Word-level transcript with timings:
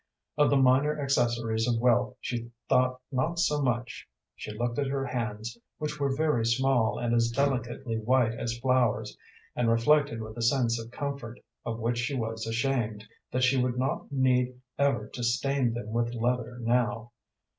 Of 0.35 0.49
the 0.49 0.57
minor 0.57 0.99
accessories 0.99 1.67
of 1.67 1.79
wealth 1.79 2.15
she 2.21 2.49
thought 2.67 2.99
not 3.11 3.37
so 3.37 3.61
much. 3.61 4.09
She 4.35 4.51
looked 4.51 4.79
at 4.79 4.87
her 4.87 5.05
hands, 5.05 5.59
which 5.77 5.99
were 5.99 6.15
very 6.17 6.43
small 6.43 6.97
and 6.97 7.13
as 7.13 7.29
delicately 7.29 7.99
white 7.99 8.33
as 8.33 8.57
flowers, 8.57 9.15
and 9.55 9.69
reflected 9.69 10.19
with 10.19 10.35
a 10.37 10.41
sense 10.41 10.79
of 10.83 10.89
comfort, 10.89 11.39
of 11.67 11.77
which 11.77 11.99
she 11.99 12.15
was 12.15 12.47
ashamed, 12.47 13.03
that 13.31 13.43
she 13.43 13.61
would 13.61 13.77
not 13.77 14.11
need 14.11 14.59
ever 14.79 15.05
to 15.09 15.23
stain 15.23 15.75
them 15.75 15.91
with 15.91 16.15
leather 16.15 16.57
now. 16.59 17.11